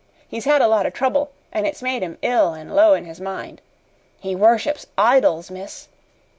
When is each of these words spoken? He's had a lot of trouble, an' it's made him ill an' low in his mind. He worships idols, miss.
He's 0.27 0.45
had 0.45 0.63
a 0.63 0.67
lot 0.67 0.87
of 0.87 0.93
trouble, 0.93 1.29
an' 1.53 1.67
it's 1.67 1.83
made 1.83 2.01
him 2.01 2.17
ill 2.23 2.55
an' 2.55 2.69
low 2.69 2.95
in 2.95 3.05
his 3.05 3.21
mind. 3.21 3.61
He 4.19 4.35
worships 4.35 4.87
idols, 4.97 5.51
miss. 5.51 5.89